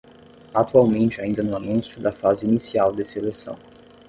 [0.51, 3.55] Atualmente ainda no anúncio da fase inicial de seleção